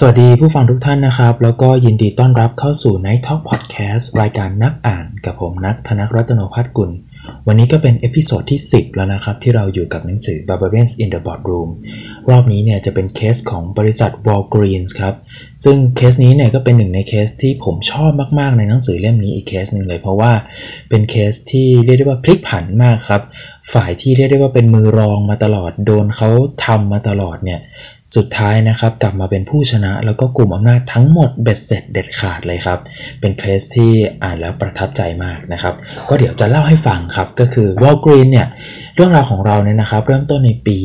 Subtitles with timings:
[0.00, 6.90] สวัสดีผู้ฟังทุกท่านนะครับ แล้วก็ยินดีต้อนรับเข้าสู่ Night Talk Podcast รายการนักอ่านกับผมนักธนกรัตนพัฒกุล
[7.46, 11.70] วันนี้ก็เป็น episode ที่ 10 แล้วนะครับ ที่เราอยู่กับหนังสือ Barbarians in the Boardroom
[12.30, 15.14] รอบนี้เนี่ยจะเป็นเคสของบริษัท Walgreens ครับ
[15.64, 20.32] ซึ่งเคสนี้เนี่ยก็เป็นหนึ่งในเคสที่ผมชอบมาก ๆ ในหนังสือเล่มนี้อีกเคสหนึ่งเลย เพราะว่า
[20.90, 23.22] เป็นเคสที่เรียกได้ว่าพลิกผันมากครับ
[23.72, 26.28] ฝ่ายที่เรียกได้ว่าเป็นมือรองมาตลอดโดนเขา
[26.64, 27.60] ทำมาตลอดเนี่ย
[28.16, 32.78] สุดท้ายนะครับกลับมาเป็นผู้ชนะ แล้วก็กลุ่มอำนาจทั้งหมดเบ็ดเสร็จเด็ดขาดเลยครับ
[33.20, 35.74] เป็นเคสที่อ่านแล้วประทับใจมากนะครับ
[36.08, 38.46] ก็เดี๋ยวจะเล่าให้ฟังครับ ก็คือ Walgreens เนี่ย
[38.98, 40.76] เรื่องราวของเราเนี่ยนะครับเริ่มต้นในปี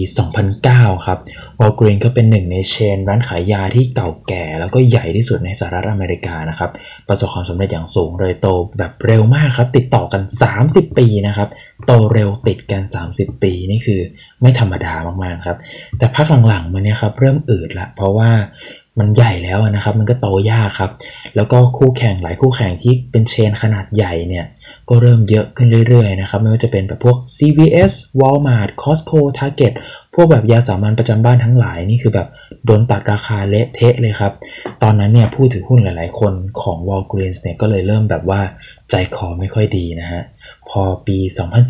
[0.50, 1.20] 2009 ครับ
[1.60, 6.72] Walgreens ก็เป็นหนึ่งใน chain ร้านขายยาที่เก่าแก่ แล้วก็ใหญ่ที่สุดในสหรัฐอเมริกานะครับ
[7.08, 8.48] ประสบความสำเร็จอย่างสูงเลยโต
[8.78, 10.22] แบบเร็วมากครับ ติดต่อกัน
[10.62, 11.50] 30 ปีนะครับ
[11.86, 14.02] โตเร็วติดกัน 30 ปีนี่คือ
[14.42, 15.58] ไม่ธรรมดามากๆครับ
[15.98, 18.30] แต่พักหลังๆมาเนี่ยครับเริ่มอืดละเพราะว่า
[19.00, 20.92] มันใหญ่แล้วนะครับ มันก็โตยากครับ
[21.36, 24.46] แล้วก็คู่แข่งหลายคู่แข่งที่เป็นเชนขนาดใหญ่เนี่ย
[24.90, 29.74] ก็เริ่มเยอะขึ้นเรื่อยๆนะครับ ไม่ว่าจะเป็นแบบพวก CVS Walmart Costco Target
[30.16, 32.28] พวกแบบยาสามัญประจำบ้านทั้งหลายนี่คือแบบ
[32.66, 34.34] โดนตัดราคาเละเทะเลยครับ
[34.84, 38.42] ตอนนั้นเนี่ยผู้ถือหุ้นหลายๆ คนของ Walgreens เนี่ยก็เลยเริ่มแบบว่า
[38.90, 40.22] ใจคอไม่ค่อยดีนะฮะ
[40.70, 41.18] พอปี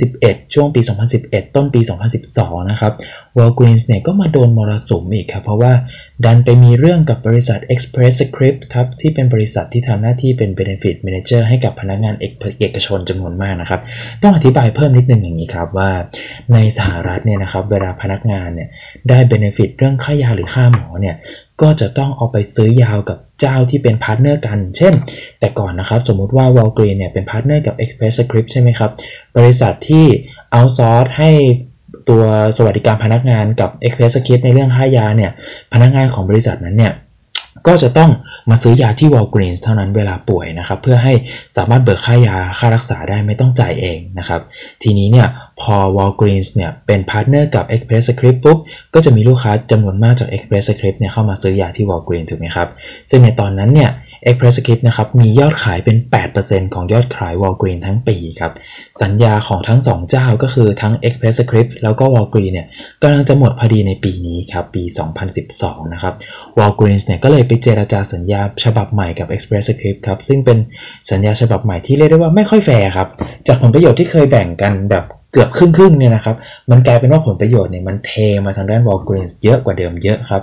[0.01, 0.81] 2011 ช่วงปี
[1.17, 1.81] 2011 ต้นปี
[2.25, 2.93] 2012 นะครับ
[3.37, 5.73] Walgreens เนี่ยก็มาโดนมรสุมอีกครับ เพราะว่า
[6.25, 12.15] ดันไปมีเรื่องกับบริษัท Express Scripts ครับ ที่เป็นบริษัทที่ทำหน้าที่เป็น Benefit Manager ให้กับพนักงาน
[12.59, 13.81] เอกชนจำนวนมากนะครับ
[14.21, 15.89] ต้องอธิบายเพิ่มนิดนึงอย่างนี้ครับว่า
[16.53, 18.69] ในสหรัฐเนี่ยนะครับเวลาพนักงานเนี่ย
[19.09, 21.15] ได้ Benefit เรื่องค่ายาหรือค่าหมอเนี่ย
[21.61, 24.93] ก็จะต้องเอาไปซื้อยากับเจ้าที่เป็น partner กัน เช่น
[25.39, 28.91] แต่ก่อนนะครับ สมมุติว่า Walgreens เนี่ยเป็น partner กับ Express Scripts ใช่ไหมครับ
[29.37, 30.05] บริษัทที่
[30.51, 31.31] outsource ให้
[32.09, 32.23] ตัว
[32.57, 35.31] สวัสดิการพนักงานกับ Express Scripts ในเรื่องค่ายาเนี่ย
[35.73, 36.93] พนักงานของบริษัทนั้นเนี่ย
[37.67, 38.11] ก็จะต้อง
[38.49, 41.13] มาซื้อยาที่ Walgreens เท่านั้นเวลาป่วยนะครับ เพื่อให้
[41.57, 44.41] สามารถเบิกค่ายาค่ารักษาได้ไม่ต้องจ่ายเองนะครับ
[44.83, 45.27] ทีนี้เนี่ย
[45.61, 48.57] พอ Walgreens เนี่ยเป็น partner กับ Express Scripts ปุ๊บ
[48.93, 52.67] ก็จะมีลูกค้าจำนวนมากจาก Express Scripts เนี่ยเข้ามาซื้อยาที่ Walgreens ถูกไหมครับ
[53.09, 53.91] ซึ่งในตอนนั้นเนี่ย
[54.29, 55.97] Express Script นะครับมียอดขายเป็น
[56.35, 58.53] 8%ของยอดขาย Walgreens ทั้งปีครับ
[59.01, 62.67] สัญญาของทั้ง 2 เจ้าก็คือทั้ง Express Script แล้วก็ Walgreens เนี่ย
[63.01, 64.83] กำลังจะหมดพอดีในปีนี้ครับปี
[65.37, 66.13] 2012 นะครับ
[66.59, 70.57] Walgreens เนี่ยก็เลยไปเจราจาสัญญาฉบับใหม่กับ Express Script ครับซึ่งเป็น
[71.11, 73.07] สัญญาฉบับใหม่ที่เรียกได้ว่าไม่ค่อยแฟร์ครับ
[73.47, 76.35] จากผลประโยชน์ที่เคยแบ่งกันแบบ เกือบครึ่งๆเนี่ยนะครับ
[76.71, 78.11] มันกลายเป็นว่าผลประโยชน์เนี่ยมันเท
[78.45, 80.41] มาทางด้านวอลกรีนเยอะกว่าเดิมเยอะครับ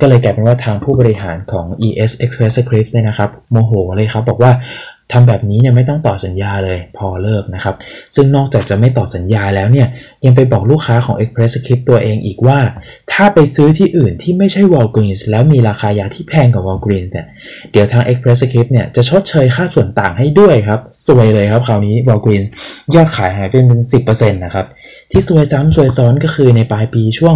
[0.00, 4.52] ก็เลยกลายเป็นว่าทางผู้บริหารของ ES Express Scripts เนี่ยนะครับโมโหเลยครับ บอกว่า
[5.12, 7.74] ทำแบบนี้เนี่ยไม่ต้องต่อสัญญาเลยพอเลิกนะครับ
[8.14, 9.88] ซึ่งนอกจากจะไม่ต่อสัญญาแล้วเนี่ย
[10.24, 12.58] ยังไปบอกลูกค้าของ Express Script ตัวเองอีกว่า
[13.12, 17.26] ถ้าไปซื้อที่อื่นที่ไม่ใช่ Walgreens แล้วมีราคายาที่แพงกว่า Walgreens เนี่ย
[17.72, 22.46] เดี๋ยวทาง Express Script เนี่ยจะชดเชยค่าส่วนต่างให้ด้วยครับสวยเลยครับคราวนี้ Walgreens
[22.94, 24.66] ยอดขายหายไปเป็น10%นะครับ
[25.12, 27.34] ที่ซวยซ้ำซวยซ้อนก็คือในปลายปีช่วง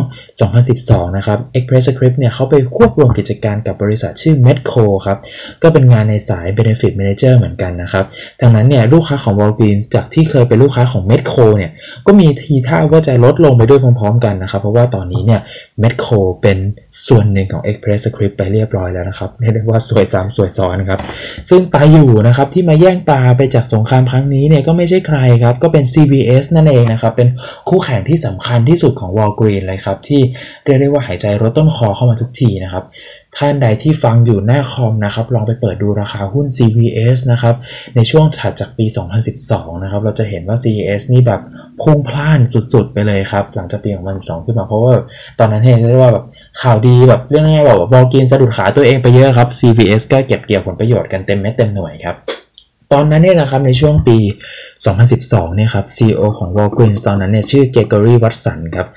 [0.58, 5.18] 2012 นะครับ Express Script เนี่ยเขาไปควบรวมกิจการกับบริษัทชื่อ Medco ครับ
[5.62, 8.04] ก็เป็นงานในสาย Benefit Manager เหมือนกันนะครับ
[8.40, 11.70] ดังนั้นเนี่ยลูกค้าของ Walgreens จากที่เคยเป็นลูกค้าของ Medco เนี่ย
[12.06, 15.40] ก็มีทีท่าว่าจะลดลงไปด้วยพร้อมๆกันนะครับ เพราะว่าตอนนี้เนี่ย
[15.82, 16.58] Medco เป็น
[17.08, 21.00] ส่วนหนึ่งของ Express Script ไปเรียบร้อยแล้วนะครับเรียกได้ว่าสวยซ้ำสวยซ้อนครับ
[21.50, 27.28] ซึ่งปลาอยู่นะครับที่มาแย่งปลาไปจากสงครามครั้งนี้เนี่ยก็ไม่ใช่ใครครับ ก็เป็น CBS นั่นเองนะครับ เป็น
[27.68, 30.20] คู่แข่งที่สำคัญที่สุดของ Walgreen เลยครับ ที่
[30.64, 32.84] เรียกได้ว่าหายใจรถต้นคอเข้ามาทุกทีนะครับ
[33.36, 37.54] ท่านใดที่ฟังอยู่หน้าคอมนะครับ ลองไปเปิดดูราคาหุ้น CVS นะครับ
[37.96, 38.86] ในช่วงถัดจากปี
[39.34, 41.40] 2012 นะครับ เราจะเห็นว่า CVS นี่แบบ
[41.82, 42.40] พุ่งพล่าน
[42.72, 44.92] สุดๆ ไปเลยครับ หลังจากปี 2012 ขึ้นมา เพราะว่า
[45.38, 46.24] ตอนนั้นเห็นได้ว่าแบบ
[46.62, 52.16] ข่าวดีแบบเรื่องง่ายๆแบบวอลกินสะดุดขาตัวเองไปเยอะครับ CVS ก็เก็บเกี่ยวผลประโยชน์กันเต็มเม็ดเต็มหน่วยครับ
[52.92, 54.18] ตอนนั้นเนี่ยนะครับในช่วงปี
[54.86, 58.88] 2012 เนี่ยครับ CEO ของ Walgreens ตอนนั้นเนี่ยชื่อเกเกอรี่วัตสันครับ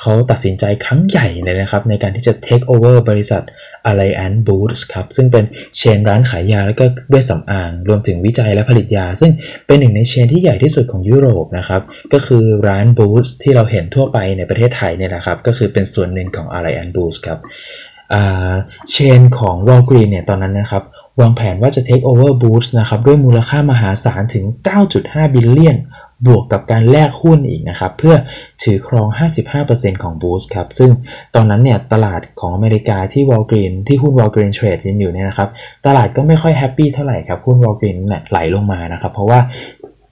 [0.00, 3.42] เขาตัดสินใจครั้งใหญ่เลยนะครับ ในการที่จะ take over บริษัท
[3.90, 5.44] Alliance Boots ครับ ซึ่งเป็น
[5.78, 9.32] เชนร้านขายยาและก็เวชสำอาง รวมถึงวิจัยและผลิตยา ซึ่ง
[9.66, 11.82] เป็นหนึ่งในเชนที่ใหญ่ที่สุดของยุโรปนะครับ
[12.12, 17.38] ก็คือร้าน Boots ที่เราเห็นทั่วไปในประเทศไทยเนี่ยนะครับ ก็คือเป็นส่วนหนึ่งของ Alliance Boots ครับ
[18.90, 20.82] chain ของ Walgreens เนี่ยตอนนั้นนะครับ
[21.20, 24.44] วางแผนว่าจะ take over Boots นะครับด้วยมูลค่ามหาศาลถึง
[24.90, 25.78] 9.5 billion
[26.26, 28.14] บวกกับการแลกหุ้นอีกนะครับเพื่อ
[28.62, 29.08] ถือครอง
[29.56, 30.90] 55%ของ Boots ครับซึ่ง
[31.34, 35.48] ตอนนั้นเนี่ยตลาดของอเมริกาที่ Walgreens ที่หุ้น Walgreens trade ยังอยู่เนี่ยนะครับ
[35.86, 39.40] ตลาดก็ไม่ค่อย happy เท่าไหร่ครับหุ้น Walgreens เนี่ยไหลลงมานะครับเพราะว่า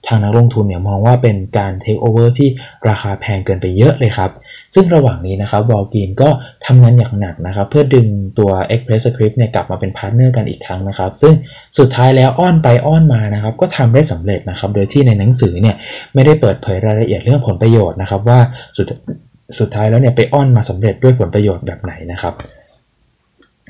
[0.07, 2.49] ทางนักลงทุนเนี่ยมองว่าเป็นการเทคโอเวอร์ที่
[2.89, 4.31] ราคาแพงเกินไปเยอะเลยครับ
[4.73, 6.29] ซึ่งระหว่างนี้นะครับ Walgreens ก็
[6.65, 8.07] ทำงานอย่างหนักนะครับ เพื่อดึง
[8.39, 11.33] ตัว Express Scripts เนี่ยกลับมาเป็น partner กันอีกครั้งนะครับ ซึ่ง
[11.77, 15.75] สุดท้ายแล้วอ้อนไปอ้อนมานะครับ ก็ทำได้สำเร็จนะครับ โดยที่ในหนังสือเนี่ย
[16.13, 18.39] ไม่ได้เปิดเผยรายละเอียดเรื่องผลประโยชน์นะครับ ว่า
[18.77, 18.87] สุด
[19.59, 22.33] สุดท้ายแล้วเนี่ยไปอ้อนมาสำเร็จด้วยผลประโยชน์แบบไหนนะครับ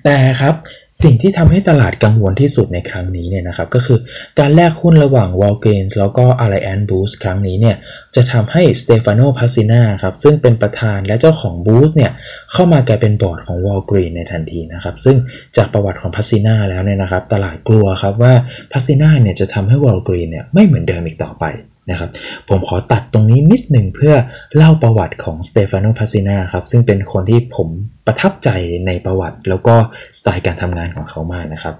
[0.03, 0.55] แต่ครับ
[1.03, 3.99] สิ่งที่ทำให้ตลาดกังวลที่สุดในครั้งนี้เนี่ยนะครับก็คือ
[4.39, 7.75] การแลกหุ้นระหว่าง w a l g r e e n แล้วก็ Alliance Boots ครั้งนี้เนี่ย
[8.15, 12.11] จะทำให้ Stefano Pessina ครับซึ่งเป็นประธานและเจ้าของ Boots เนี่ย
[12.51, 15.17] เข้ามากลายเป็นบอร์ดของ w a l g r e n ในทันทีนะครับซึ่ง
[15.57, 18.33] จากประวัติของ Pessina แล้วเนี่ยนะครับตลาดกลัวครับว่า
[18.71, 21.45] Pessina เนี่ยจะทำให้ w a l g r e e n เนี่ยไม่เหมือนเดิมอีกต่อไป
[21.91, 22.09] นะครับ
[22.49, 24.13] ผมขอตัดตรงนี้นิดหนึ่งเพื่อ
[24.55, 27.69] เล่าประวัติของ Stefano Pessina ครับซึ่งเป็นคนที่ผม
[28.07, 28.49] ประทับใจ
[28.87, 29.75] ในประวัติแล้วก็
[30.17, 31.75] สไตล์การทำงานของเขามากนะครับ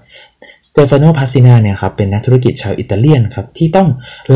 [0.72, 3.88] Stefano Pessina เนี่ยครับเป็นนักธุรกิจชาวอิตาเลียนครับที่ต้อง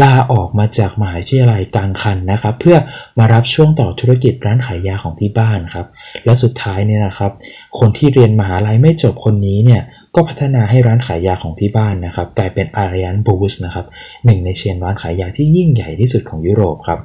[0.03, 2.77] ลาออกมาจากมหาวิทยาลัยกลางคันนะครับเพื่อ
[3.19, 5.87] มารับช่วงต่อธุรกิจร้านขายยาของที่บ้านครับ
[6.25, 7.33] และสุดท้ายเนี่ยนะครับ
[7.79, 9.83] คนที่เรียนมหาลัยไม่จบคนนี้เนี่ย
[10.15, 13.87] ก็พัฒนาให้ร้านขายยาของที่บ้านนะครับกลายเป็น Alliance Boots นะครับ
[14.25, 17.01] หนึ่งใน chain ร้านขายยาที่ยิ่งใหญ่ที่สุดของยุโรปครับ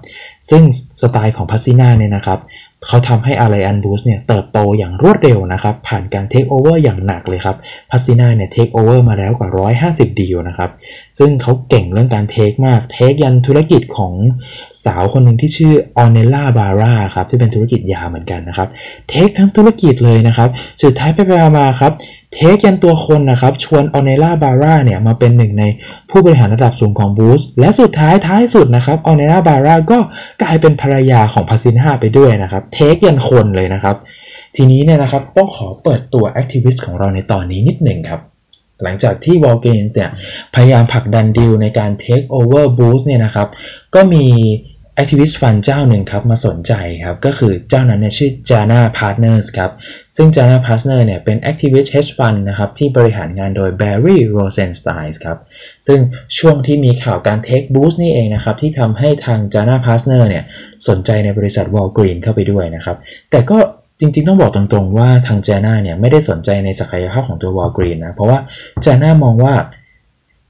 [0.49, 0.63] ซึ่ง
[1.01, 2.39] สไตล์ของ Pessina เนี่ยนะครับ
[2.87, 7.57] เขาทำให้ Alliance Boots เนี่ยเติบโตอย่างรวดเร็วนะครับ ผ่านการเทคโอเวอร์อย่างหนักเลยครับ
[7.89, 9.49] Pessina เนี่ยเทคโอเวอร์มาแล้วกว่า
[9.91, 10.71] 150 ดีลนะครับ
[11.19, 14.13] ซึ่งเขาเก่งเรื่องการ take มาก take ยันธุรกิจของ
[14.85, 18.67] สาวคนหนึ่งที่ชื่อ Ornella Barra ครับที่เป็นธุรกิจยาเหมือนกันนะครับ
[19.09, 20.49] take ทั้งธุรกิจเลยนะครับ
[20.83, 21.91] สุดท้ายไปๆมาครับ
[22.33, 25.63] take ยันตัวคนนะครับชวน Ornella Barra เนี่ยมาเป็นหนึ่งใน
[26.09, 29.99] ผู้บริหารระดับสูงของ Boots และสุดท้ายท้ายสุดนะครับ Ornella Barra ก็
[30.41, 33.95] กลายเป็นภรรยาของ Pessina ไปด้วยนะครับ take ยันคนเลยนะครับ
[34.55, 38.21] ทีนี้เนี่ยนะครับต้องขอเปิดตัว activist ของเราในตอนนี้นิดหนึ่งครับ
[38.83, 40.09] หลังจากที่วอลเกนส์เนี่ย
[40.55, 43.47] พยายามผลักดันดีลในการเทคโอเวอร์บูสเนี่ยนะครับ
[43.95, 44.25] ก็มี
[45.01, 46.73] Activist Fund เจ้าหนึ่งครับมาสนใจ
[47.03, 49.71] ครับก็คือเจ้านั้นเนี่ยชื่อ Jana Partners ครับ
[50.15, 55.37] ซึ่ง Jana Partners เนี่ยเป็น Activist Hedge Fund นะครับที่บริหารงานโดย Barry Rosenstein ครับ
[55.87, 55.99] ซึ่ง
[56.37, 60.43] ช่วงที่มีข่าวการ Take Boost นี่เองนะครับที่ทำให้ทาง Jana Partners เนี่ย
[60.87, 62.97] สนใจในบริษัท Walgreen เข้าไปด้วยนะครับ
[63.31, 63.57] แต่ก็
[63.99, 68.39] จริงๆ ต้องบอกตรงๆ ว่าทาง Jana เนี่ยไม่ได้สนใจในศักยภาพของตัว Walgreens นะ เพราะว่า
[68.85, 69.53] Jana มองว่า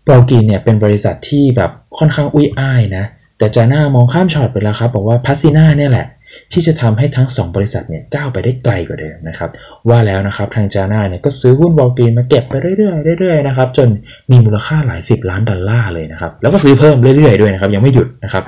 [0.09, 3.05] Walgreen เนี่ยเป็นบริษัทที่แบบค่อนข้างอุ้ยอ้ายนะ
[3.37, 6.07] แต่ Jana มองข้ามช็อตไปแล้วครับบอกว่า Pessina เนี่ยแหละ
[6.51, 9.49] ที่จะทำให้ทั้ง 2 บริษัทเนี่ยก้าวไปได้ไกลกว่าเดิมนะครับ
[9.89, 13.89] ว่าแล้วนะครับทาง Jana เนี่ยก็ซื้อหุ้น Walgreens มาเก็บไปเรื่อยๆเรื่อยๆนะครับจน
[14.31, 18.43] มีมูลค่าหลายสิบล้านดอลลาร์เลยนะครับแล้วก็ซื้อเพิ่มเรื่อยๆด้วยนะครับยังไม่หยุดนะครับ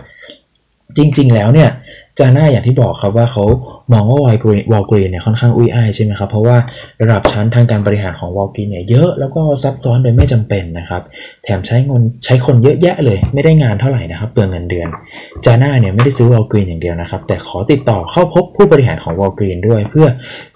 [0.97, 1.69] จริงๆแล้วเนี่ย
[2.21, 3.45] Jana อย่างที่บอกครับว่าเขา
[3.93, 6.57] มองว่า Walgreens Walgreens เนี่ยค่อนข้างอุ้ยอ้ายใช่ไหมครับ เพราะว่า
[7.01, 11.01] ระดับชั้นทางการบริหารของ Walgreens เนี่ยเยอะแล้วก็ซับซ้อนโดยไม่จำเป็นนะครับ
[11.43, 14.87] แถมใช้เงินใช้คนเยอะแยะเลย ไม่ได้งานเท่าไหร่นะครับเปลืองเงินเดือน
[15.45, 20.07] Jana เนี่ยไม่ได้ซื้อ Walgreens อย่างเดียวนะครับ แต่ขอติดต่อเข้าพบผู้บริหารของ Walgreens ด้วย เพื่อ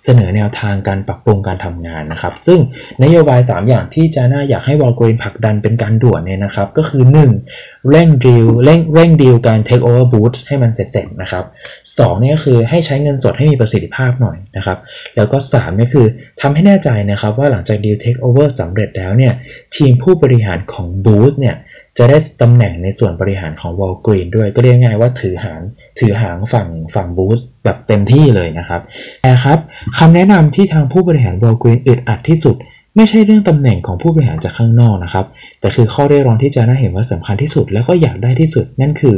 [0.04, 2.60] เสนอแนวทางการปรับปรุงการทำงานนะครับ ซึ่ง
[3.04, 7.04] นโยบาย 3 อย่างที่ Jana อยากให้ Walgreens ผลักดันเป็นการด่วนเนี่ยนะครับ ก็คือ
[7.48, 7.90] 1.
[7.92, 11.46] เร่งดีลเร่งเร่งดีลการ take over booth ให้มันเสร็จๆนะครับ
[11.84, 14.78] 2นี่ก็คือให้ใช้เงินสดให้มีประสิทธิภาพหน่อยนะครับ
[15.16, 16.08] แล้วก็3นี่คือ
[16.42, 19.34] ทำให้แน่ใจนะครับว่าหลังจากดีล take over สำเร็จแล้วเนี่ย
[19.76, 21.56] ทีมผู้บริหารของ Boots เนี่ย
[21.98, 25.62] จะได้ตำแหน่งในส่วนบริหารของ Walgreens ด้วยก็เรียกง่ายว่าถือหาง
[26.00, 28.82] ถือหางฝั่งฝั่ง Boots แบบเต็มที่เลยนะครับ
[29.22, 29.60] แต่ครับ
[29.98, 32.58] คำแนะนำที่ทางผู้บริหาร Walgreens อึดอัดที่สุด
[32.98, 35.26] ไม่ใช่เรื่องตำแหน่งของผู้บริหารจากข้างนอกนะครับ
[35.60, 39.16] แต่คือข้อเรียกร้องที่จาน่าเห็นว่าสำคัญที่สุด แล้วก็อยากได้ที่สุด นั่นคือ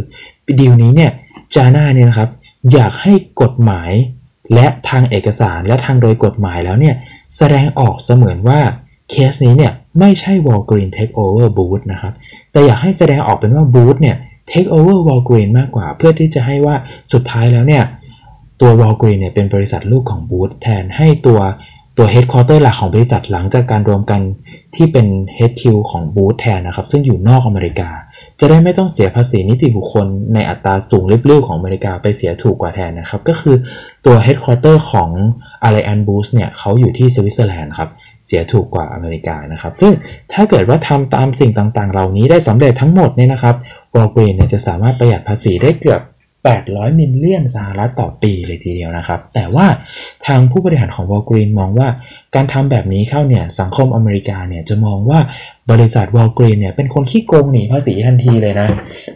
[0.59, 1.11] ดีลนี้เนี่ย
[1.57, 2.29] จาน่าเนี่ยนะครับ
[2.73, 3.91] อยากให้กฎหมาย
[4.53, 6.95] และทางเอกสารและทางโดยกฎหมายแล้วเนี่ย
[7.37, 8.59] แสดงออกเสมือนว่า
[9.09, 12.13] เคสนี้เนี่ยไม่ใช่ Walgreen Takeover Booth นะครับ
[12.51, 14.17] แต่อยากให้แสดงออกเป็นว่า Booth เนี่ย
[14.51, 16.75] Takeover Walgreen มากกว่า เพื่อที่จะให้ว่า
[17.13, 17.83] สุดท้ายแล้วเนี่ย
[18.61, 21.39] ตัว Walgreen เนี่ยเป็นบริษัทลูกของ Booth แทนให้ตัว
[21.97, 24.21] ตัว Headquarter หลักของบริษัทหลังจากการรวมกัน
[24.75, 25.07] ที่เป็น
[25.49, 27.89] HQ ของ Booth แทนนะครับ ซึ่งอยู่นอกอเมริกา
[28.39, 33.55] จะได้ไม่ต้องเสียภาษีนิติบุคคลในอัตราสูงริบลิ่วของอเมริกาไปเสียถูกกว่าแทนนะครับ ก็คือ
[34.05, 35.09] ตัว headquarter ของ
[35.67, 37.89] Alliance Boots เนี่ยเขาอยู่ที่สวิตเซอร์แลนด์ครับ
[38.25, 39.93] เสียถูกกว่าอเมริกานะครับ ซึ่ง
[40.33, 43.55] ถ้าเกิดว่าทำตามสิ่งต่างๆ เหล่านี้ได้สำเร็จทั้งหมดเนี่ยนะครับ
[43.95, 46.01] Walgreens เนี่ยจะสามารถประหยัดภาษีได้เกือบ
[46.47, 49.67] 800 million สหรัฐต่อปีเลยทีเดียวนะครับ แต่ว่า
[50.27, 51.87] ทางผู้บริหารของ Walgreens มองว่า
[52.35, 55.19] การทำแบบนี้เข้าเนี่ยสังคมอเมริกาเนี่ยจะมองว่า
[55.71, 58.67] บริษัท Walgreens เนี่ยเป็นคนขี้โกงหนีภาษีทันทีเลยนะ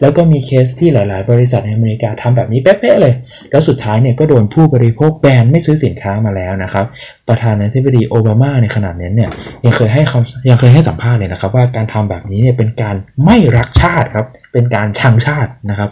[0.01, 3.13] แล้วก็มีเคสที่หลาย ๆ บริษัทในอเมริกาทำแบบนี้เป๊ะ ๆ เลย
[3.51, 6.85] แล้วสุดท้ายเนี่ยก็โดนผู้บริโภคแบนไม่ซื้อสินค้ามาแล้วนะครับ
[7.27, 9.29] ประธานาธิบดีโอบามาในขณะนี้เนี่ย
[9.65, 12.95] ยังเคยให้คำยังเคยให้สัมภาษณ์เลยนะครับว่าการทำแบบนี้เนี่ยเป็นการ
[13.25, 15.89] ไม่รักชาติครับเป็นการชังชาตินะครับ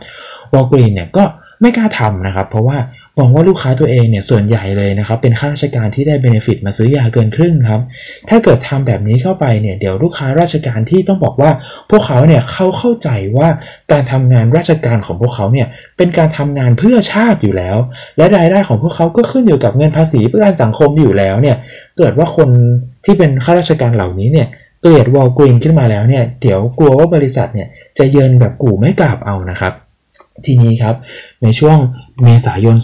[0.53, 1.23] วอลกรีนเนี่ยก็
[1.61, 2.77] ไม่กล้าทำนะครับ เพราะว่า
[3.17, 7.81] มองว่าลูกค้าตัวเองเนี่ยส่วนใหญ่เลยนะครับ เป็นข้าราชการที่ได้เบเนฟิตมาซื้อยาเกินครึ่งครับ
[8.29, 11.51] ถ้าเกิดทำแบบนี้เข้าไปเนี่ยเดี๋ยวลูกค้าราชการที่ต้องบอกว่า
[11.89, 13.49] พวกเขาเนี่ยเขาเข้าใจว่า
[13.91, 17.77] การทำงานราชการของพวกเขาเนี่ยเป็นการทำงานเพื่อชาติอยู่แล้ว
[18.17, 21.57] และรายได้ของพวกเขาก็ขึ้นอยู่กับเงินภาษีเพื่อการสังคมอยู่แล้วเนี่ย
[21.97, 22.49] เกิดว่าคน
[23.05, 24.47] ที่เป็นข้าราชการเหล่านี้เนี่ย
[24.81, 29.73] เกลียดวอลกรีนขึ้นมาแล้วเนี่ยเดี๋ยวกลัวว่าบริษัทเนี่ยจะเยินแบบกู่ไม่กลับเอานะครับ
[30.45, 30.95] ทีนี้ครับ
[31.43, 31.77] ในช่วง
[32.23, 32.75] เมษายน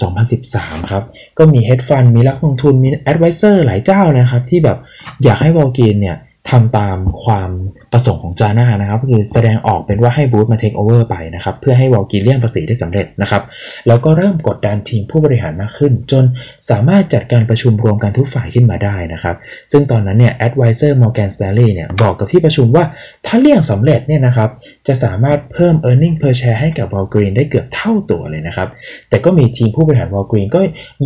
[0.41, 1.03] 2013 ครับ
[1.37, 4.77] ก็มี hedge fund มีนักลงทุนมี advisor หลายเจ้านะครับ ที่แบบ
[5.23, 6.17] อยากให้ Walgreens เนี่ย
[6.49, 7.49] ทำตามความ
[7.91, 13.43] ประสงค์ของ Jana นะครับก็คือแสดงออกเป็นว่าให้ Boots มา take over ไปนะครับเพื่อให้ Walgreens เลี่ยงภาษีได้สำเร็จนะครับ
[13.87, 16.23] แล้วก็เริ่มกดดันทีมผู้บริหารมากขึ้น จน
[16.69, 19.35] สามารถจัดการประชุมรวมกันทุกฝ่ายขึ้นมาได้นะครับ
[19.71, 22.83] ซึ่งตอนนั้นเนี่ย advisor Morgan Stanley เนี่ยบอกกับที่ประชุมว่า
[23.25, 24.49] ถ้าเลี่ยงสำเร็จเนี่ยนะครับ
[24.87, 28.67] จะสามารถเพิ่ม e a r n i n g per share ให้กับ Walgreens ได้เกือบเท่าตัวเลยนะครับ
[29.09, 30.61] แต่ก็มีทีมผู้บริหาร Walgreens ก็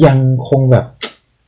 [0.05, 0.17] ยัง
[0.49, 0.85] คงแบบ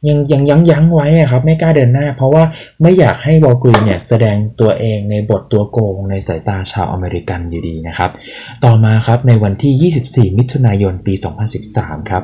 [0.07, 2.43] ยังยังยั้งยั้งไว้ครับ ไม่กล้าเดินหน้า เพราะว่า
[2.81, 8.11] ไม่อยากให้ Walgreens เนี่ยแสดงตัวเองในบทตัวโกงในสายตาชาวอเมริกันอยู่ดีนะครับ
[8.63, 9.91] ต่อมาครับในวันที่
[10.29, 11.13] 24 มิถุนายนปี
[11.61, 12.23] 2013 ครับ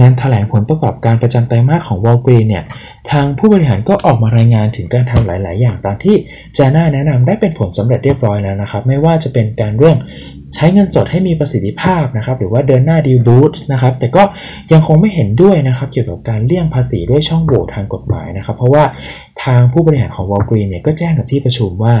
[0.00, 2.64] งานแถลงผลประกอบการประจำไตรมาสของ Walgreens เนี่ย
[3.10, 6.16] ทางผู้บริหารก็ออกมารายงานถึงการทำหลาย ๆ อย่างตามที่
[6.56, 9.96] จาน่าแนะนำได้เป็นผลสำเร็จเรียบร้อยแล้วนะครับ ไม่ว่าจะเป็นการเรื่อง
[10.54, 14.22] ใช้เงินสดให้มีประสิทธิภาพนะครับหรือว่าเดินหน้าดีลบูธนะครับแต่ก็
[14.72, 18.84] ยังคงไม่เห็นด้วยนะครับเกี่ยวกับการเลี่ยงภาษีด้วยช่องโหว่ทางกฎหมายนะครับ เพราะว่า
[19.44, 21.94] ทางผู้บริหารของวอลกรีนเนี่ยก็แจ้งกับที่ประชุมว่า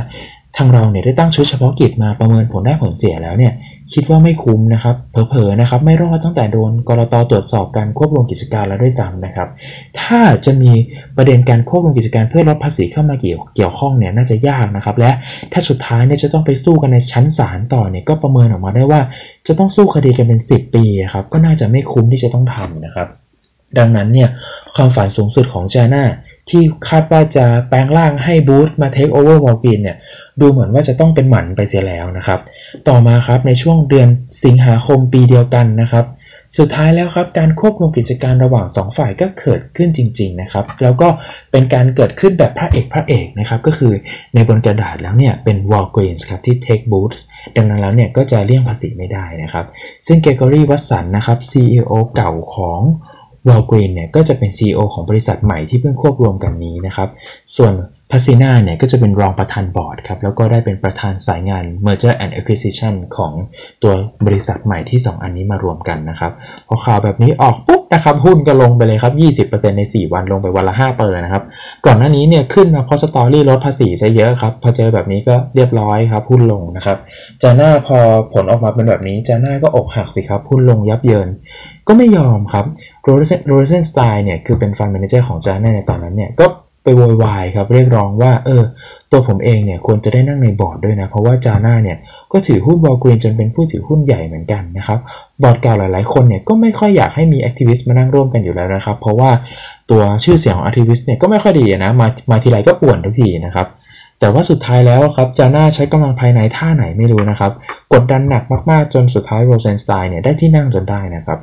[0.56, 3.52] ทางเราเนี่ยได้ตั้งชุดเฉพาะกิจมาประเมินผลได้ผลเสียแล้วเนี่ย
[3.92, 9.48] คิดว่าไม่คุ้มนะครับเผลอๆนะครับไม่รอดตั้งแต่โดนกรตตรวจสอบการควบรวมกิจการแล้วด้วยซ้ำนะครับ
[10.00, 10.72] ถ้าจะมี
[11.16, 15.10] ประเด็นการควบรวมกิจการเพื่อลดภาษีเข้ามาเกี่ยวเกี่ยวข้องเนี่ยน่าจะยากนะครับ และ
[15.52, 19.00] ถ้าสุดท้ายเนี่ยจะต้องไปสู้กันในชั้นศาลต่อเนี่ยก็ประเมินออกมาได้ว่า
[19.46, 23.08] จะต้องสู้คดีกันเป็น 10 ปีครับก็น่าจะไม่คุ้มที่จะต้องทำนะครับ
[23.78, 24.28] ดังนั้นเนี่ย
[24.74, 26.04] ความฝันสูงสุดของ Jana
[26.50, 29.96] ที่คาดว่าจะแปลงร่างให้ Boots มา take over Walgreens เนี่ย
[30.40, 32.40] ดูเหมือนว่าจะต้องเป็นหมันไปเสียแล้วนะครับ
[32.88, 34.08] ต่อมาครับในช่วงเดือน
[34.44, 36.06] สิงหาคมปีเดียวกันนะครับ
[36.58, 41.08] สุดท้ายแล้วครับการควบรวมกิจการระหว่าง 2 ฝ่ายก็เกิดขึ้นจริง ๆนะครับ แล้วก็
[41.52, 43.92] เป็นการเกิดขึ้นแบบพระเอกพระเอกนะครับก็คือ
[44.34, 47.18] ในบนกระดาษแล้วเนี่ยเป็น Walgreens ครับที่ take Boots
[47.56, 49.66] ดังนั้นแล้วเนี่ยก็จะเลี่ยงภาษีไม่ได้นะครับ
[50.06, 52.80] ซึ่ง Gregory Wasson นะครับ CEO เก่าของ
[53.48, 57.08] Walgreens เนี่ยก็จะเป็น CEO ของบริษัทใหม่ที่เพิ่งควบรวมกันนี้นะครับ
[57.56, 57.74] ส่วน
[58.12, 63.32] Pessina เนี่ยก็จะเป็นรองประธานบอร์ดครับแล้วก็ได้เป็นประธานสายงาน Merger and Acquisition ของ
[63.82, 63.92] ตัว
[64.26, 66.32] บริษัทใหม่ที่ 2 อันนี้มารวมกันนะครับ
[66.68, 71.44] พอข่าวแบบนี้ออกปุ๊บนะครับหุ้นก็ลงไปเลยครับ 20%ใน 4 วันลงไปวันละ 5 เปอร์นะครับ
[71.86, 76.98] ก่อนหน้านี้เนี่ยขึ้นมาเพราะ story ลดภาษีซะเยอะครับพอเจอแบบนี้ก็เรียบร้อยครับหุ้นลงนะครับ
[77.42, 77.98] Jana พอ
[78.32, 81.28] ผลออกมาเป็นแบบนี้ Jana ก็อกหักสิครับหุ้นลงยับเยิน
[81.88, 82.64] ก็ไม่ยอมครับ
[83.08, 86.46] Rosenstein เนี่ยคือเป็น fund manager ของ Jana ในตอนนั้นเนี่ยก็
[86.84, 88.62] ไปโวยวายครับเรียกร้องว่าเออ
[89.10, 91.98] ตัวผมเองเนี่ยควรจะได้นั่งในบอร์ดด้วยนะ เพราะว่า Jana เนี่ย
[92.32, 94.98] ก็ถือหุ้น Walgreens จนเป็นผู้ถือหุ้นใหญ่เหมือนกันนะครับ
[95.42, 99.30] บอร์ดเก่าหลายๆคนเนี่ยก็ไม่ค่อยอยากให้มี activist มานั่งร่วมกันอยู่แล้วนะครับ เพราะว่า
[99.90, 103.66] ตัวชื่อเสียงของ activist เนี่ยก็ไม่ค่อยดีนะมามาทีไรก็ป่วนทุกทีนะครับ
[104.20, 107.52] แต่ว่าสุดท้ายแล้วครับ Jana ใช้กำลังภายในท่าไหนไม่รู้นะครับ
[107.92, 111.38] กดดันหนักมากๆจนสุดท้าย Rosenstein เนี่ยได้ที่นั่งจนได้นะครับ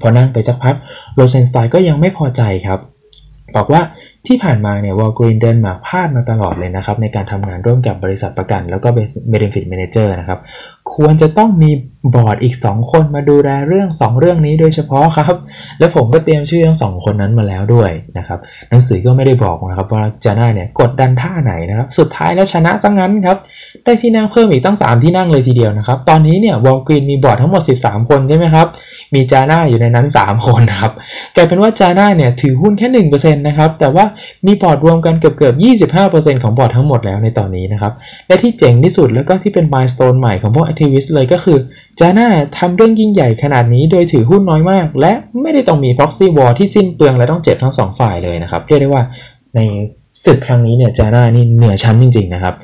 [0.00, 0.76] พอนั่งไปสักพัก
[1.14, 2.80] Rosenstein ก็ยังไม่พอใจครับ
[3.56, 3.82] บอกว่า
[4.26, 10.38] ที่ผ่านมาเนี่ย Walgreens เดินมาพลาดมาตลอดเลยนะครับ ในการทำงานร่วมกับบริษัทประกัน แล้วก็ benefit manager นะครับ
[10.94, 11.70] ควรจะต้องมี
[12.14, 15.34] บอร์ดอีก 2 คนมาดูแลเรื่อง 2 เรื่องนี้โดยเฉพาะครับ
[15.78, 18.38] แล้วผมก็เตรียมชื่อทั้งสองคนนั้นมาแล้วด้วยนะครับ
[18.70, 23.36] หนังสือก็ไม่ได้บอกนะครับว่า Jana เนี่ยกดดันท่าไหนนะครับ สุดท้ายแล้วชนะซะงั้นครับ
[23.84, 28.66] ได้ที่นั่งเพิ่มอีกตั้ง 3 ที่นั่งเลยทีเดียวนะครับ ตอนนี้เนี่ย Walgreens มีบอร์ดทั้งหมด 13 คนใช่ไหมครับ
[29.14, 30.92] มี Jana อยู่ในนั้น 3 คนครับ
[31.36, 34.04] กลายเป็นว่า Jana เนี่ยถือหุ้นแค่1%นะครับแต่ว่า
[34.46, 35.54] มีบอร์ดรวมกันเกือบเกือบ
[36.00, 37.92] 25%ของบอร์ดทั้งหมดแล้วในตอนนี้นะครับ
[38.28, 41.58] และที่เจ๋งที่สุดแล้วก็ที่เป็น milestone ใหม่ของพวก activist เลยก็คือ
[42.00, 45.12] Jana ทำเรื่องยิ่งใหญ่ขนาดนี้โดยถือหุ้นน้อยมาก และ
[45.42, 49.02] ไม่ได้ต้องมี proxy war ที่สิ้นเปลืองและต้องเจ็บทั้งสองฝ่ายเลยนะครับเรียกได้ว่า
[49.56, 49.60] ใน
[50.24, 52.54] ศึกครั้งนี้เนี่ย Jana นี่เหนือชั้นจริงๆนะครับ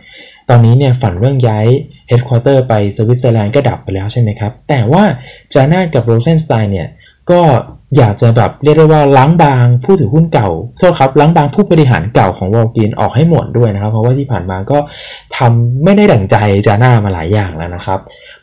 [0.48, 1.66] ตอนนี้เนี่ยฝันเรื่องย้าย
[2.08, 5.04] เฮดค q อเตอร์ไปสวิตเซอร์แลนด์ก็ดับไปแล้วใช่ไหมครับ แต่ว่า
[5.52, 6.88] Jana กับโรเซนสไตน์เนี่ย
[7.30, 7.40] ก็
[7.96, 14.78] อยากจะแบบเรียกได้ว่าล้างบางผู้ถือหุ้นเก่าโทษครับล้างบางผู้บริหารเก่าของ Walgreens ออกให้หมดด้วยนะครับ เพราะว่าที่ผ่านมาก็
[15.36, 17.98] ทำไม่ได้ดั่งใจ Jana มาหลายอย่างแล้วนะครับ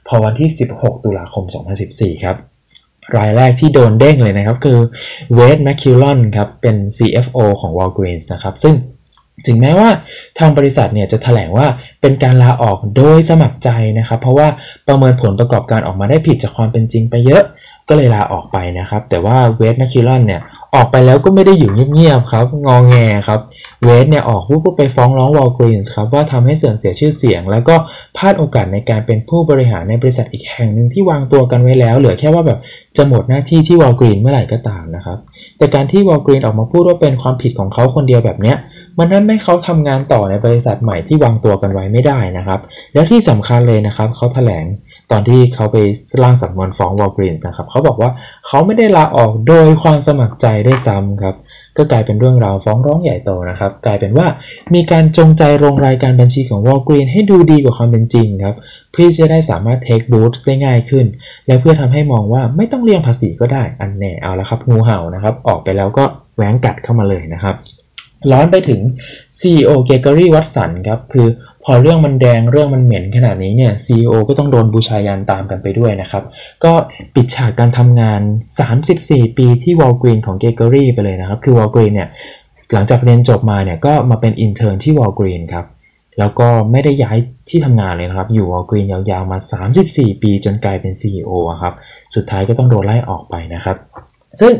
[0.07, 1.43] พอวันที่ 16 ตุลาคม
[1.83, 2.35] 2014 ครับ
[3.17, 4.77] รายแรกที่โดนเด้งเลยนะครับ คือ
[5.35, 8.73] เวดแมคคิลลอนครับเป็น CFO ของ Walgreens นะครับ ซึ่ง
[9.47, 9.89] ถึงแม้ว่า
[10.39, 11.67] ทางบริษัทเนี่ยจะแถลงว่า
[12.01, 13.69] เป็นการลาออกโดยสมัครใจ
[13.99, 14.47] นะครับ เพราะว่า
[14.87, 17.43] ประเมินผลประกอบการออกมาได้ผิดจากความเป็นจริงไปเยอะ
[17.89, 20.41] ก็เลยลาออกไปนะครับ แต่ว่าเวสแมคคิลลอนเนี่ย
[20.75, 22.95] ออกไปแล้วก็ไม่ได้อยู่เงียบๆครับ งอแง
[23.27, 23.39] ครับ
[23.83, 27.75] เวดเนี่ยออกปุ๊บไปฟ้องร้อง Walgreens ครับว่าทำให้เสื่อมเสียชื่อเสียง แล้วก็
[28.17, 32.59] พลาดโอกาสในการเป็นผู้บริหารในบริษัทอีกแห่งหนึ่งที่วางตัวกันไว้แล้ว เหลือแค่ว่าแบบ
[32.97, 35.17] จะหมดหน้าที่ที่ Walgreens เมื่อไหร่ก็ตามนะครับ
[35.57, 38.57] แต่การที่ Walgreens ออกมาพูดว่าเป็นความผิดของเขาคนเดียวแบบเนี้ย
[38.99, 42.59] มันทำให้เขาทำงานต่อในบริษัทใหม่ที่วางตัวกันไว้ไม่ได้นะครับ
[42.93, 44.65] แล้วที่สำคัญเลยนะครับเขาแถลง
[45.11, 45.77] ตอนที่เขาไป
[46.23, 48.09] ร่างสำนวนฟ้อง Walgreens นะครับเขาบอกว่า
[48.47, 51.35] เขาไม่ได้ลาออกโดยความสมัครใจด้วยซ้ำครับ
[51.77, 54.27] ก็กลายเป็นเรื่องราวฟ้องร้องใหญ่โตนะครับ กลายเป็นว่า
[54.73, 58.55] มีการจงใจลงรายการบัญชีของ Walgreens ให้ดูดีกว่าความเป็นจริงครับ
[58.91, 61.05] เพื่อจะได้สามารถ take Boots ได้ง่ายขึ้น
[61.47, 66.03] และเพื่อทำให้มองว่าไม่ต้องเลี่ยงภาษีก็ได้อันแน่เอาละครับงูเห่านะครับ ออกไปแล้วก็
[66.35, 67.55] แว้งกัดเข้ามาเลยนะครับ
[68.31, 68.81] ร้อนไปถึง
[69.39, 71.27] CEO เกรกอรี่วัตสันครับ คือ
[71.63, 76.23] พอเรื่องมันแดงเรื่องมันเหม็นขนาดนี้เนี่ย CEO ก็ต้องโดนบูชายัญตามกันไปด้วยนะครับ
[76.63, 76.73] ก็
[77.15, 78.21] ปิดฉากการทำงาน
[78.79, 82.09] 34 ปีที่ Walgreens ของเกรกอรี่ไปเลยนะครับ คือ Walgreens เนี่ย
[82.73, 85.65] หลังจากเรียนจบมาเนี่ย ก็มาเป็น intern ที่ Walgreens ครับ
[86.19, 87.17] แล้วก็ไม่ได้ย้าย
[87.49, 89.37] ที่ทำงานเลยนะครับ อยู่ Walgreens ยาวๆมา
[89.79, 91.73] 34 ปีจนกลายเป็น CEO ครับ
[92.15, 93.77] สุดท้ายก็ต้องโดนไล่ออกไปนะครับ
[94.39, 94.53] ซึ่ง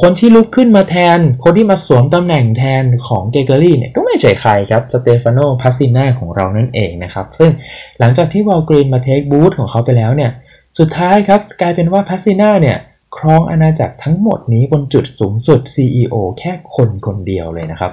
[0.00, 7.50] คนที่ลุกขึ้นมาแทน คนที่มาสวมตำแหน่งแทนของเกรกอรี่เนี่ยก็ไม่ใช่ใครครับสเตฟานโนพาซิน่าของเรานั่นเองนะครับ ซึ่ง
[7.98, 10.30] หลังจากที่ Walgreens มา take Boots ของเขาไปแล้วเนี่ย
[10.78, 12.78] สุดท้ายครับกลายเป็นว่าพาซิน่าเนี่ย
[13.16, 17.92] ครองอาณาจักรทั้งหมดนี้บนจุดสูงสุด CEO แค่คนคนเดียวเลยนะครับ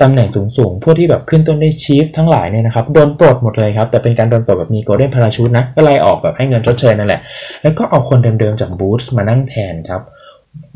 [0.00, 7.20] ตำแหน่งสูงสูงพวกที่แบบขึ้นต้นด้วย chief ทั้งหลายเนี่ยนะครับ โดนปลดหมดเลยครับ แต่เป็นการโดนปลดแบบมี golden parachute นะ ก็ไล่ออกแบบให้เงินชดเชยนั่นแหละ
[7.62, 10.02] แล้วก็เอาคนเดิมๆจาก Boots มานั่งแทนครับ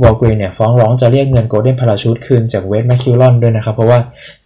[0.02, 4.00] Walgreens เนี่ยฟ้องร้องจะเรียกเงิน golden parachute คืนจากเวสแมคคิวลอนด้วยนะครับ เพราะว่า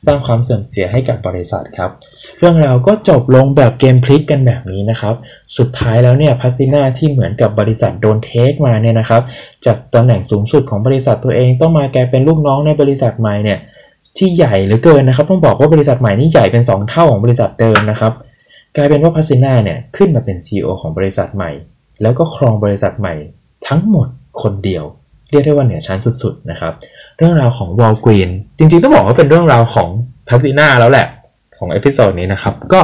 [0.04, 1.90] สร้างความเสื่อมเสียให้กับบริษัทครับ
[2.38, 5.14] เรื่องราวก็จบลงแบบเกมพลิกกันแบบนี้นะครับ
[5.56, 9.22] สุดท้ายแล้วเนี่ยพาซิน่าที่เหมือนกับบริษัทโดน take มาเนี่ยนะครับ
[9.66, 13.58] จากตำแหน่งสูงสุดของบริษัทตัวเองต้องมากลายเป็นลูกน้องในบริษัทใหม่เนี่ย
[14.18, 18.12] ที่ใหญ่เหลือเกินนะครับ ต้องบอกว่าบริษัทใหม่นี่ใหญ่เป็น 2 เท่าของบริษัทเดิมนะครับ
[18.76, 21.50] กลายเป็นว่าพาซิน่าเนี่ยขึ้นมาเป็น CEO ของบริษัทใหม่
[22.02, 23.14] แล้วก็ครองบริษัทใหม่
[23.68, 24.08] ทั้งหมด
[24.42, 24.84] คนเดียว
[25.30, 26.72] เรียกได้ว่าเหนือชั้นสุดๆนะครับ
[27.18, 29.88] เรื่องราวของ Walgreens จริงๆต้องบอกว่าเป็นเรื่องราวของ
[30.28, 31.06] พาซิน่าแล้วแหละ
[31.58, 32.80] ของ episode นี้นะครับ ก็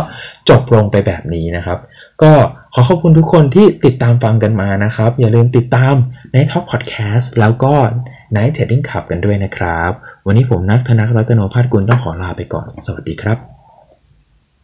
[0.48, 1.78] จบลงไปแบบนี้นะครับ
[2.22, 2.32] ก็
[2.74, 5.94] ขอขอบคุณทุกคนที่ติดตามฟังกันมานะครับ อย่าลืมติดตาม
[6.32, 7.74] ในท็อปพอดแคสต์แล้วก็
[8.34, 9.90] ในเทดดิ้งขับกันด้วยนะครับ
[10.26, 13.55] วันนี้ผมนักธนรัตนพัฒน์กุลต้องขอลาไปก่อน สวัสดีครับ